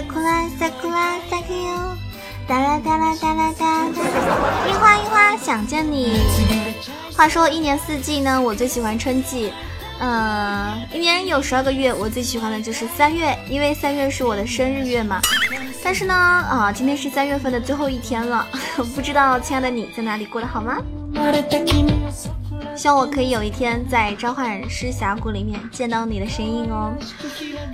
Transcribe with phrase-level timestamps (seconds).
[0.00, 1.94] 萨库拉萨库拉萨克哟，
[2.48, 3.84] 哒啦哒啦哒啦哒，
[4.66, 6.22] 樱花樱花想见你。
[7.14, 9.52] 话说一年四季呢，我最喜欢春季。
[9.98, 15.20] 嗯，一年有十二个月，我最喜欢的就是三月，因为三月是我的生日月嘛。
[15.84, 18.46] 但是呢，啊，今天是三月份的最后一天了，
[18.96, 20.78] 不知道亲爱的你在哪里过得好吗？
[22.76, 26.92] 希望我可以有一天在召唤师峡谷里面见到你的身影哦。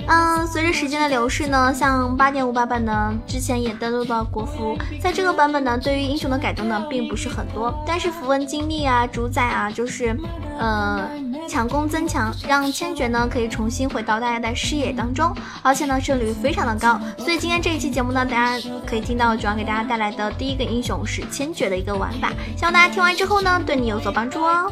[0.09, 10.17] 嗯，随着时间的流逝呢，像八点五版本呢，之前也登录到国服，在这个版本呢，对于英雄的改动呢，并不是很多，但是符文经历啊，主宰啊，就是，
[10.59, 11.09] 呃。
[11.49, 17.01] 强攻增强，让千珏呢可以重新回到大家的视野当中，而且呢胜率非常的高。
[17.19, 24.71] 所以今天这一期节目呢，大家可以听到主要给大家带来的第一个英雄是千珏的一个玩法，希望大家听完之后呢，对你有所帮助哦。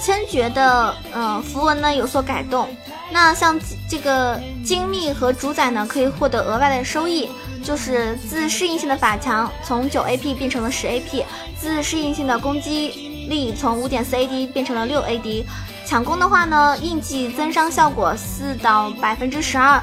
[0.00, 2.68] 千珏的呃符文呢有所改动，
[3.12, 7.28] 那像这个精密和主宰呢可以获得额外的收益，
[7.62, 11.24] 就是自适应性的法强从九 AP 变成了十 AP，
[11.58, 15.44] 自适应性的攻击力从五点四 AD 变成了六 AD，
[15.86, 19.80] 抢攻的话呢印记增伤效果四到百分之十二。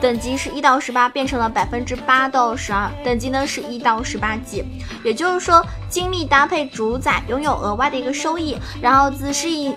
[0.00, 2.90] 等级是一到十八，变成了百分之八到十二。
[3.04, 4.64] 等级呢是一到十八级，
[5.04, 8.56] 也就是说，精密搭配主宰拥有额外的一个收益。
[8.80, 9.74] 然后自适应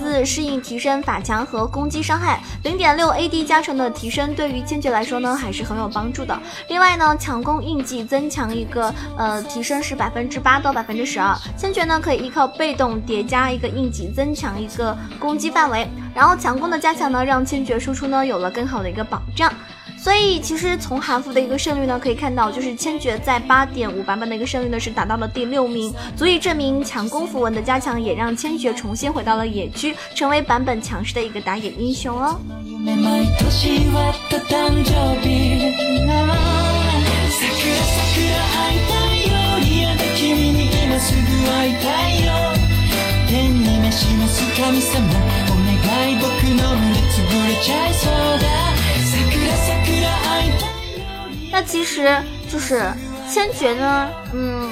[0.00, 6.40] 自适应提升法强和攻击伤害零点六 AD 加成的提升，对于千珏来说呢还是很有帮助的。
[6.68, 11.36] 另外呢，强攻印记增强一个呃提升是百分之八到百分之十二。
[11.54, 15.86] 千珏呢可以依靠被动叠加一个印记增强一个攻击范围。
[16.14, 19.52] 然后强攻的加强呢，让千珏输出呢有了更好的一个保障。
[20.02, 32.40] 所以其实从韩服的一个胜率呢，可以看到，就是千珏在八点五版本的一个胜率呢是达到了第六名，足以证明强攻符文的加强也让千珏重新回到了野区，成为版本强势的一个打野英雄哦。
[51.50, 52.16] 那其实
[52.50, 52.90] 就是
[53.28, 54.70] 千珏呢，嗯，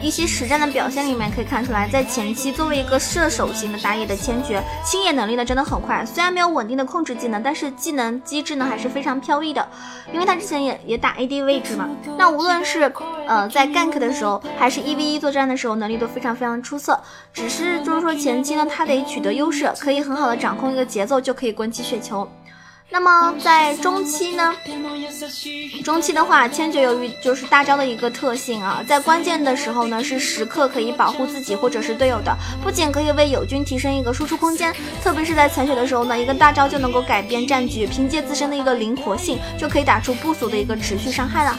[0.00, 9.66] 一些实战的表现里面可以看出来，在前期作为一个射手型的打野的千珏，清野能力呢真的很快，虽然没有稳定的控制技能，但是技能机制呢还是非常飘逸的，
[10.12, 11.88] 因为他之前也也打 AD 位置嘛。
[12.16, 12.92] 那无论是
[13.26, 16.98] 呃在 gank 的时候，还是一 v 一作战的时候，能力都非常非常出色。
[17.32, 22.28] 只是就是说前期呢，他得取得优势，可以很好的掌控一个节奏，就可以滚起雪球。
[22.88, 24.54] 那么在中期呢？
[25.84, 41.58] 中期的话，千珏由于就是大招的一个特性啊，在关键的时候呢，是时刻可以保护自己或者是队友的，不仅可以为友军提升一个输出空间，特别是在残血的时候呢，一个大招就能够改变战局，凭借自身的一个灵活性，就可以打出不俗的一个持续伤害了。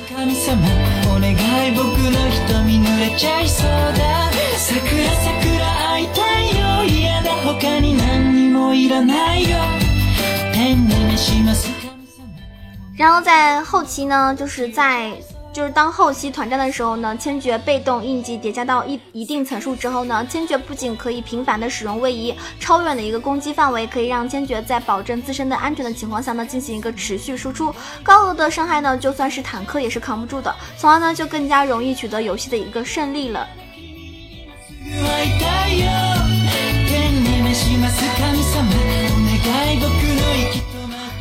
[12.96, 15.12] 然后在后期呢，就是在
[15.54, 27.74] 就是当后期团战的时候呢，千珏被动印记叠加到一一定层数之后呢，千珏不仅可以频繁的使用位移，超远的一个攻击范围，可以让千珏在保证自身的安全的情况下呢，进行一个持续输出，
[28.04, 33.48] 高额的伤害呢，就算是坦克也是扛不住的，从而呢就更加容易取得游戏的一个胜利了。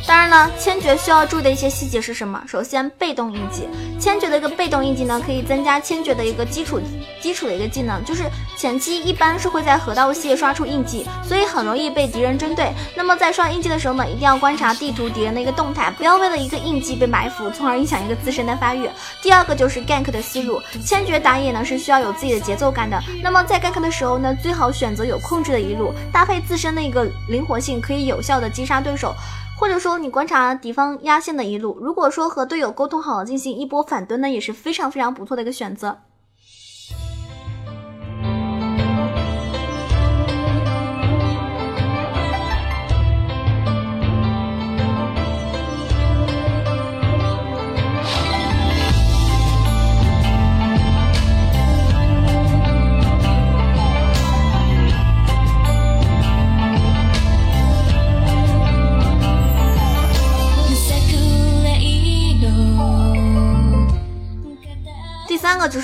[0.07, 2.41] 当然了，千珏需要注意的一些细节是什么？
[2.47, 3.67] 首先，被动印记，
[3.99, 6.79] 千珏的一个被动印记呢，可以增加千珏的一个基础
[7.21, 8.23] 基础的一个技能，就是
[8.57, 12.71] 前期一般是会在河道系刷出印记，所以很容易被敌人针对。
[12.95, 18.89] 那么在刷印记的时候呢，一定要观察地图敌人的一个动态，不要为了一个印记被埋伏，从而影响一个自身的发育。
[19.21, 22.97] 第二个就是 gank 的思路，千珏打野呢是需要有自己的节奏感的。
[23.21, 29.13] 那么在 gank 的时候呢，最好选择有控制的一路，搭配自身的一个灵活性，可以有效的击杀对手。
[29.59, 35.97] 或者说你观察敌方压线的一路，如果说和队友沟通好了，进行一波反蹲呢，也是非常非常不错的一个选择。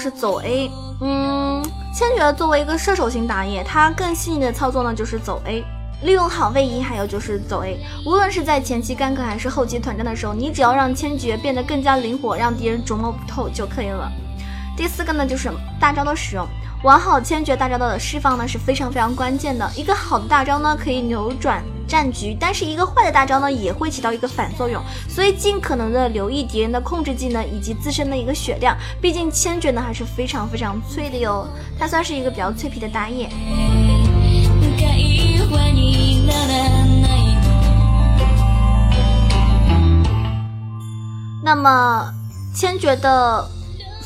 [0.04, 0.70] 是走 A。
[1.00, 1.64] 嗯，
[1.96, 5.64] 千珏作为一个射手型打野，他更细腻的操作呢就是走 A，
[6.02, 7.80] 利用好位移，还有就是走 A。
[8.06, 14.12] 无论是在前期干咳还是后期团战的时候，你只要让千珏变得更加灵活，让敌人琢磨不透就可以了。
[14.76, 16.46] 第四个呢就是大招的使用。
[16.84, 19.72] 玩好千珏大招的释放呢是非常非常关键的。
[19.74, 24.84] 一个好的大招呢可以扭转战局，但是一个坏的大招呢也会起到一个反作用。
[25.08, 28.76] 所以尽可能的留意敌人的控制技能以及自身的一个血量。
[29.02, 31.48] 毕竟千珏呢还是非常非常脆的哟，
[31.80, 33.30] 它算是一个比较脆皮的打野。
[41.42, 42.14] 那么
[42.54, 43.48] 千珏的。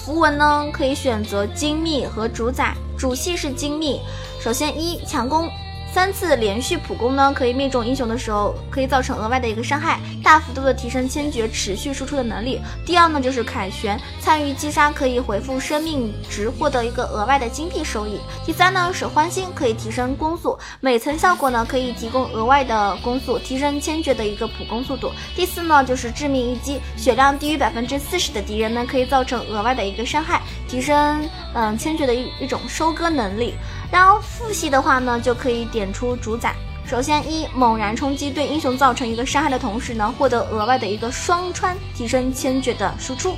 [0.07, 3.99] 符文呢，可以选择精密和主宰，主系是精密。
[4.39, 5.49] 首先一强攻。
[5.93, 12.61] 三次连续普攻呢，可以命中英雄的时候，可以造成额外的一个伤害，大幅度的提升千珏持续输出的能力。
[12.85, 18.19] 第二呢，就是凯旋参与击杀可以回复生命值，获得一个额外的金币收益。
[18.45, 25.11] 第三呢是欢心，可以提升攻速，每层效果呢可以提供额外的攻速，提升千珏的一个普攻速度。
[25.35, 33.55] 第四呢就是致命一击，血量低于百分之四十的敌人呢，可以造成额外的一个伤害，提升嗯千珏的一一种收割能力。
[33.91, 36.53] 然后副系的话呢，就可以点出主宰。
[36.85, 43.35] 首先，一猛然冲击对英雄造成一个伤害的同时呢，获得额外的一个双穿，提升千珏的输出。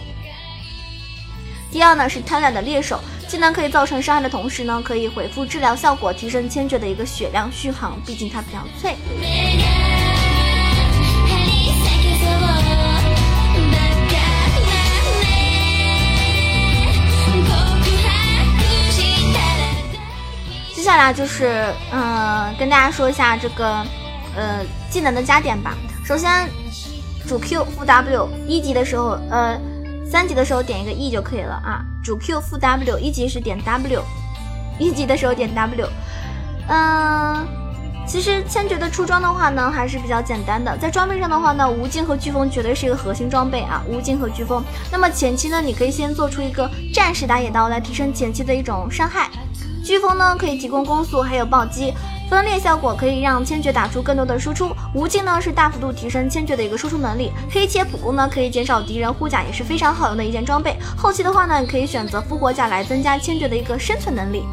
[1.72, 8.00] 第二呢是贪婪的猎手，技能可以造成伤害的同时呢，可以回复治疗效果，提升千珏的一个血量续航。
[8.06, 8.96] 毕竟它比较脆。
[21.00, 23.66] 那就是，嗯，跟大家说一下这个，
[24.36, 25.74] 呃，技能的加点吧。
[26.04, 26.50] 首先，
[27.25, 29.57] 主 Q 负 W，一级的时候，呃，
[30.06, 31.86] 三级的时候点一个 E 就可以了啊。
[32.04, 34.04] 主 Q 负 W，一级是点 W，
[34.78, 35.88] 一级的时候点 W。
[36.68, 37.48] 嗯，
[38.06, 40.78] 其实千珏的出装的话呢，还是比较简单的。
[40.80, 44.62] 在装备上的话呢，无尽和飓风绝对是一个核心装备啊，无尽和飓风。
[44.92, 49.30] 那么前期呢，你可以先做出一个战士打野刀来提升前期的一种伤害。
[49.89, 51.91] 飓风呢可以提供攻速，还有暴击
[52.30, 54.69] 分裂效果，可以让千珏打出更多的输出。
[54.94, 57.31] 无尽呢是大幅度提升千珏的一个输出能力。
[57.50, 60.77] 黑切普攻呢可以减少敌人护甲，也是非常好用的一件装备。
[60.95, 64.44] 后期的话呢可以选择复活甲来增加千珏的一个生存能力。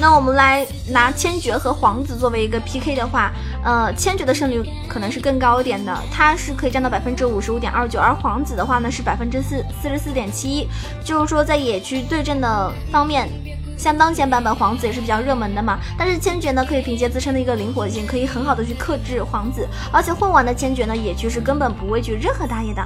[0.00, 3.30] 那我们来拿千珏和皇子作为一个 PK 的话，
[3.62, 10.66] 呃，千珏的胜率可能是更高一点的，它是可以占到百分之五十五点二九，而皇子的话呢是百分之四四十四点七一，
[11.04, 13.28] 就是说在野区对阵的方面，
[13.76, 22.82] 像当前版本皇子也是比较热门的嘛，但是千珏呢可以凭借自身的一个灵活性，可以很好的去克制皇子，而且混玩的千珏呢野区是根本不畏惧任何打野的。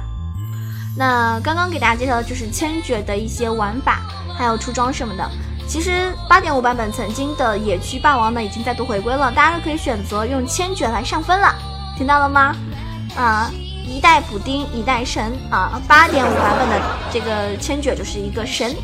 [0.97, 4.01] 那刚刚给大家介绍的就是千珏的一些玩法，
[4.37, 5.25] 还有出装什么的。
[5.67, 11.53] 其实八点五版本曾经的野区霸王呢，已经再度回归了，大家可以选择用千珏来上分了，
[11.97, 12.55] 听到了吗？
[13.15, 13.51] 啊，
[13.85, 16.81] 一代补丁，一代神啊，八点五版本的
[17.11, 18.75] 这个千珏就是一个神。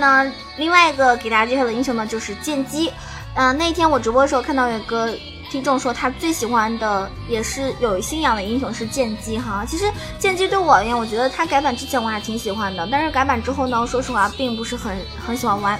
[0.00, 2.92] 外呢，另外一个给大家介绍的英雄呢就是剑姬。
[3.34, 5.12] 嗯，那天我直播的时候看到有个
[5.50, 9.64] 听众说他最喜欢的也是有信仰的英雄是剑姬哈。
[9.66, 9.84] 其实
[10.18, 14.96] 剑姬对我而言，我觉得他改版之前我还挺喜欢的，但是改版之后呢，说实话并不是很
[15.26, 15.78] 很喜欢玩。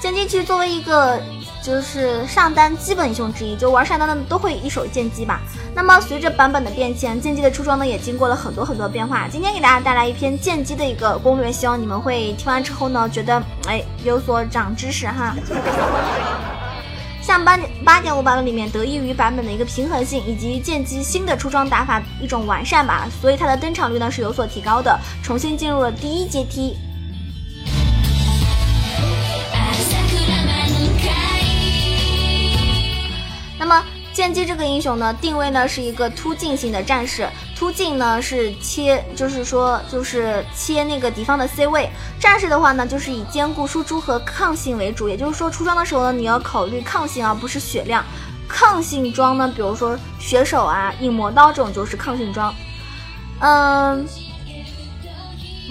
[0.00, 1.20] 剑姬其实作为一个。
[1.64, 5.40] 就是上单基本英雄之一，就玩上单的都会一手剑姬吧。
[5.74, 9.26] 那么随着版本的变迁，剑姬的出装呢也经过了很多很多变化。
[9.28, 15.34] 今天给大家带来一篇剑姬的一个攻略，希望你们会听完之后呢，觉得哎有所长知识哈。
[17.22, 26.76] 像八点八点五版本里面，得益于版本的一个平衡性以及剑姬新的出装打法一种完善吧，所以它的登场率呢是有所提高的，重新进入了第一阶梯。
[34.14, 41.90] 剑姬这个英雄呢，定位呢是一个突进型的战士，突进呢是切，就是说就是切那个敌方的 C 位。
[42.20, 48.04] 战士的话呢，就是以兼顾输出和抗性为主，也就是说出装的时候呢，你要考虑抗性而不是血量。
[48.46, 52.54] 抗性装呢，比如说血手啊、影魔刀这种就是抗性装。
[53.40, 54.06] 嗯，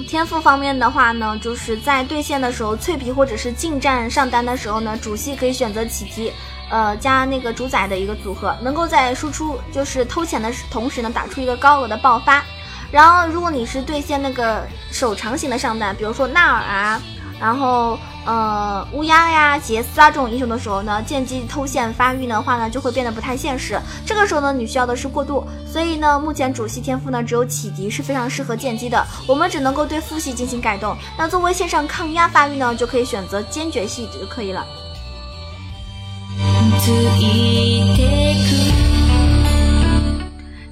[0.05, 6.33] 天赋方面的话呢，就是在对线的时候，脆皮或者是近战上单的时候呢，主系可以选择起提，
[6.73, 12.43] 呃，加那个主宰的一个组合，能够在输出就是偷钱的同时呢，打出一个高额的爆发。
[12.91, 17.01] 然后，如果你是对线那个手长型的上单，比如说纳尔啊，
[17.39, 17.99] 然后。
[18.25, 23.77] 呃，乌鸦呀、杰斯啊这种英雄的时候呢，剑姬偷线发育的话呢，就会变得不太现实。
[24.05, 30.95] 这个时候呢，你需要的是过渡，所以呢，目前主系天赋呢只有启迪是非常适合剑姬的，我们只能够对副系进行改动。
[31.17, 34.65] 那作为线上抗压发育呢，就可以选择坚决系就可以了。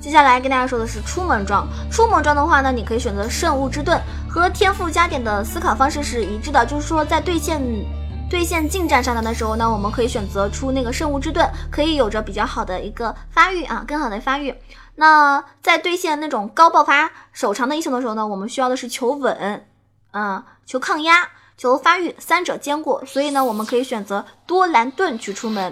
[0.02, 1.66] 接下来跟大家说的是出门装。
[1.90, 3.98] 出门装的话呢，你可以选择圣物之盾，
[4.30, 6.66] 和天赋加点的思考方式是一致的。
[6.66, 7.62] 就是说，在对线
[8.30, 14.54] 对线近战上单的时候呢，我们可以选择出那个圣物之盾，可以有着比较好的一个发育啊，更好的发育。
[14.96, 19.66] 那在对线那种高爆发手长的英雄的时候呢，我们需要的是求稳，
[20.12, 21.30] 嗯，求抗压，
[21.62, 23.00] 求发育，三者兼顾。
[23.06, 25.72] 所以呢，我们可以选择多兰盾去出门。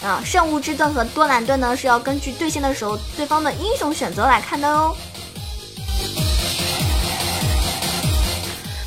[0.00, 4.94] 啊，圣物之盾和多兰盾呢是要根据对线的时候对方的英雄选择来看的哦。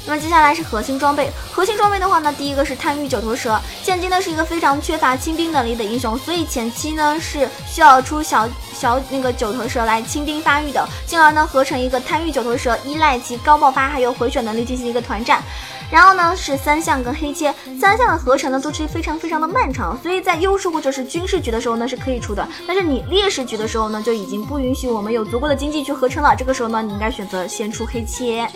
[0.08, 15.44] 那么接下来是核心装备，核心装备的话呢，第一个是贪欲九头蛇，剑姬呢是一个非常缺乏清兵能力的英雄，所以前期呢是需要出小小那个九头蛇来清兵发育的，进而呢合成一个贪欲九头蛇，依赖其高爆发还有回血能力进行一个团战。
[15.92, 28.48] 然后呢是三项跟黑切，三项的合成呢都是非常非常的漫长，所以在优势或者是军事局的时候呢是可以出的，但是你劣势局的时候呢就已经不允许我们有足够的经济去合成了，这个时候呢你应该选择先出黑切，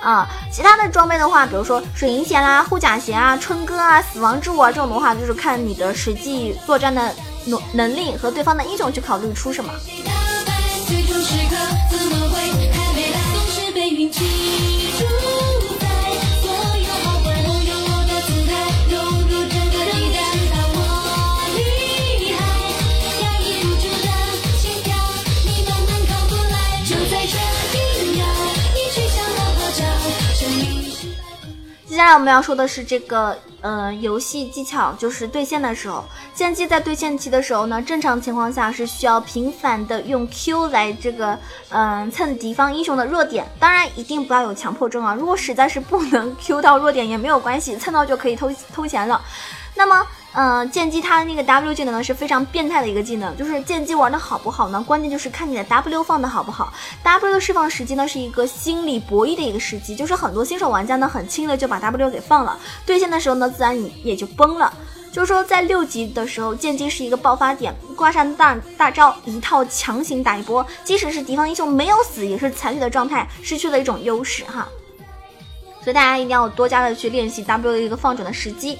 [0.00, 7.14] 啊，其他的装备的话，比如说水银鞋啦、护甲鞋啊、春哥啊、死亡之舞啊这种的话，就是看你的实际作战的
[7.46, 9.72] 能能力和对方的英雄去考虑出什么。
[32.04, 41.38] 下来我们要说的是这个，呃，游戏技巧，就是对线的时候，剑姬在对线期的时候呢，正常情况下是需要频繁的用 Q 来这个，
[41.70, 49.18] 嗯，蹭敌方英雄的弱点，当然一定不要有强迫症啊，如果实在是不能 Q 到弱点也没有关系，蹭到就可以偷偷钱了。
[49.74, 54.82] 那么，嗯，剑姬它的那个 W 技能呢是非常变态的一个技能，就是剑姬玩的好不好呢？
[54.84, 56.72] 关键就是看你的 W 放的好不好。
[57.04, 64.72] W 的释放时机呢是一个心理博弈的一个时机，就是很多新手玩家呢很轻的就把 W 给放了，对线的时候呢自然你也就崩了。
[65.12, 74.66] 就是说在六级的时候，剑姬是一个爆发点，挂上大大招一套强行打一波，即使是敌方英雄没有死，也是残血的状态，失去了一种优势哈。
[75.84, 78.76] 所以大家一定要多加的去练习 W 的一个放准的时机。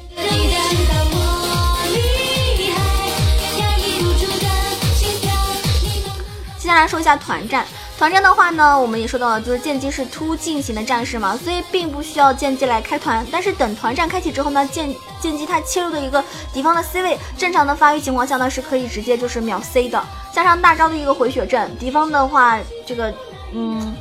[6.75, 7.65] 下来说一下团战，
[7.97, 13.25] 团战的话呢，我们也说到了，就是剑姬是突进型的战士嘛，所以并不需要剑姬来开团。
[13.31, 20.03] 但是等团战开启之后呢，剑剑姬它切入的一个敌方的 C 位，正常的发育情况下呢，是可以直接就是秒 C 的，
[20.33, 23.15] 加上大招的一个回血阵，敌方的话这个
[23.53, 23.95] 嗯，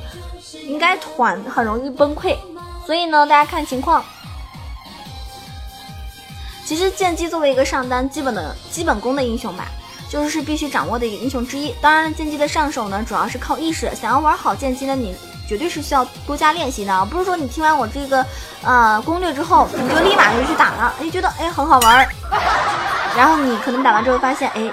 [0.63, 2.35] 应该团很容易崩溃。
[2.85, 4.03] 所以呢，大家看情况。
[6.65, 9.67] 其实剑姬作为一个上单基本的基本功的英雄吧，
[10.13, 11.73] 就是必须掌握的一个英雄之一。
[11.81, 13.89] 当然，剑姬的上手呢，主要是靠意识。
[13.99, 15.15] 想要玩好剑姬呢，你
[15.49, 18.23] 绝对是需要多加练习的，不是说你听完我这个
[18.63, 22.07] 呃攻略之后，你就立马就去打了，你觉得哎很好玩，
[23.17, 24.71] 然后你可能打完之后发现哎。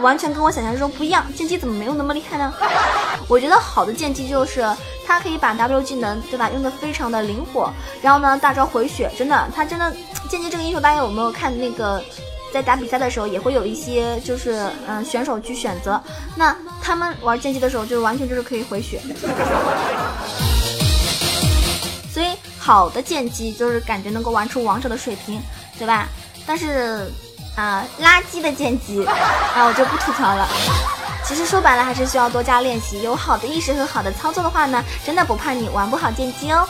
[0.00, 2.54] 完全跟我想象中不一样，剑姬怎么没有那么厉害呢？
[3.26, 4.64] 我觉得好的剑姬就是
[5.04, 7.68] 它可以把 W 技能，对吧，用的非常的灵活，
[8.00, 9.92] 然后呢大招回血，真的，他真的
[10.30, 12.00] 剑姬这个英雄，大家有没有看那个
[12.52, 16.02] 在打比赛的时候也会有一些就是嗯选手去选择，
[16.36, 19.00] 那他们玩剑姬的时候就完全就是可以回血，
[22.12, 22.28] 所以
[22.58, 25.40] 好的剑姬就是感觉能够玩出王者的水平，
[25.78, 26.08] 对吧？
[26.46, 27.10] 但是。
[27.56, 29.04] 啊，垃圾的剑姬，
[29.56, 30.46] 那我就不吐槽了。
[31.24, 33.02] 其实说白了，还是需要多加练习。
[33.02, 36.64] 有好的意识和好的操作的话呢，真的不怕你玩不好剑姬哦。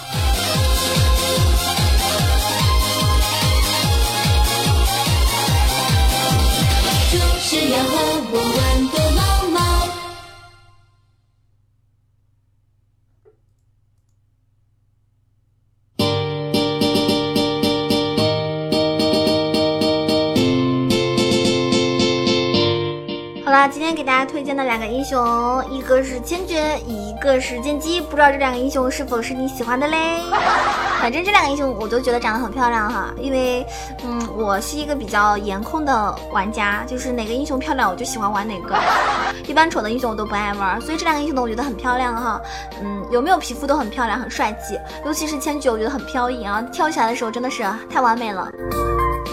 [23.45, 30.23] 好啦，今天给大家推荐的两个英雄，一个是千珏，一个时间机，不知道这两个英雄是否是你喜欢的嘞？
[31.01, 33.65] 反正这两个英雄我都觉得长得很漂亮哈，因为
[34.05, 38.77] 嗯，我是一个比较颜控的玩家，就是哪个英雄漂亮我就喜欢玩哪个，
[39.47, 42.41] 一般丑的英雄我都不爱玩，所以这两个英雄呢我觉得很漂亮哈，
[42.83, 48.51] 嗯，有没有皮肤都很漂亮，很帅气，尤其是千珏，我觉得很飘逸啊，跳起来的时候真的是太完美了，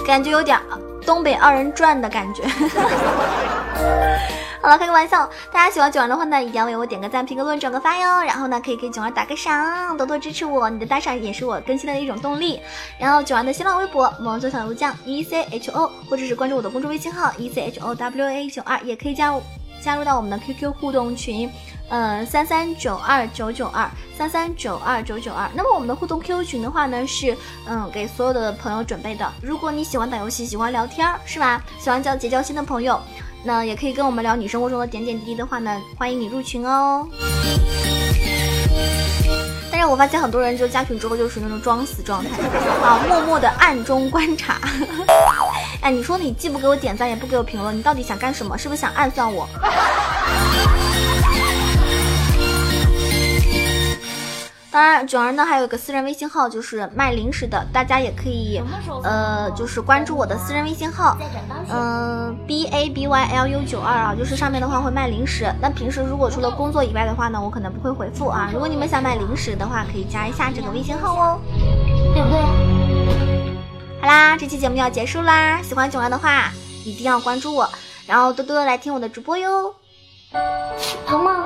[0.06, 0.60] 感觉有点。
[1.06, 2.44] 东北二人转的感觉。
[4.66, 5.30] 好了，开个玩笑。
[5.52, 8.24] 大家喜欢九儿的话呢，一定要为我点个赞、评个论、转个发哟。
[8.24, 10.68] 然后呢，可以给九儿打个赏，多多支持我。
[10.68, 12.60] 你的打赏也是我更新的一种动力。
[12.98, 19.44] 然后九儿的新浪微博“萌做小鹿酱 E C H O”，或者是关注我的公众微信号 “E C H O W A 九二”，也可以加入
[19.84, 21.48] 加入到我们的 QQ 互动群。
[21.88, 25.48] 呃，三三九二九九二三三九二九九二。
[25.54, 27.38] 那么我们的互动 QQ 群的话呢，是
[27.70, 29.32] 嗯给所有的朋友准备的。
[29.40, 31.62] 如果你喜欢打游戏，喜欢聊天是吧？
[31.78, 33.00] 喜欢交结交新的朋友，
[33.48, 37.08] 那也可以跟我们聊你生活中的点点滴滴的话呢，欢迎你入群哦。
[39.72, 42.30] 但是我发现很多人就加群之后就属于那种装死状态，
[42.84, 44.60] 啊，默默的暗中观察。
[45.82, 48.58] 哎，你说你既不给我点赞，也不给我评论，你到底想干什么？
[48.58, 49.48] 是不是想暗算我？
[54.76, 58.62] 当然，囧儿呢还有个私人微信号，就是卖零食的，大家也可以，
[59.04, 61.16] 呃，就是关注我的私人微信号，
[61.72, 65.50] 嗯，b a b y l u 九二啊，就是上面的话会卖零食。
[65.62, 68.50] 那平时如果除了工作以外的话呢，我可能不会回复啊。
[68.52, 71.40] 如果你们想买零食的话，可以加一下这个微信号哦，
[72.14, 72.42] 对不对？
[74.02, 76.52] 好啦，这期节目要结束啦，喜欢囧儿的话
[76.84, 77.70] 一定要关注我，
[78.06, 79.74] 然后多多来听我的直播哟。
[81.08, 81.46] 疼吗？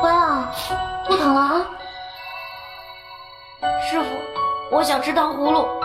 [0.00, 0.50] 乖啊，
[1.06, 1.66] 不疼了啊。
[3.60, 4.06] 师傅，
[4.70, 5.77] 我想吃糖葫芦。